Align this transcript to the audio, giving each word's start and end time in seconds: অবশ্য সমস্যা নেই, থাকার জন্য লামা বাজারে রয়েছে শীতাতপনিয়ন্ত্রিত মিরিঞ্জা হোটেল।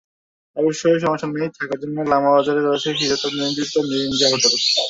অবশ্য 0.57 0.81
সমস্যা 1.03 1.27
নেই, 1.29 1.49
থাকার 1.57 1.79
জন্য 1.83 1.97
লামা 2.11 2.29
বাজারে 2.35 2.61
রয়েছে 2.61 2.89
শীতাতপনিয়ন্ত্রিত 2.99 3.73
মিরিঞ্জা 3.87 4.27
হোটেল। 4.31 4.53